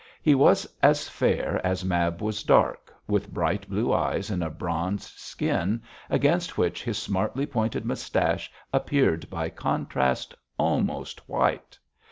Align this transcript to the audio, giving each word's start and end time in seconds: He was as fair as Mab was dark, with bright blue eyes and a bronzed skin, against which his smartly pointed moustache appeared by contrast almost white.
He 0.23 0.33
was 0.33 0.65
as 0.81 1.07
fair 1.07 1.61
as 1.63 1.85
Mab 1.85 2.23
was 2.23 2.41
dark, 2.41 2.91
with 3.07 3.31
bright 3.31 3.69
blue 3.69 3.93
eyes 3.93 4.31
and 4.31 4.43
a 4.43 4.49
bronzed 4.49 5.15
skin, 5.19 5.83
against 6.09 6.57
which 6.57 6.81
his 6.83 6.97
smartly 6.97 7.45
pointed 7.45 7.85
moustache 7.85 8.51
appeared 8.73 9.29
by 9.29 9.49
contrast 9.49 10.33
almost 10.57 11.29
white. 11.29 11.77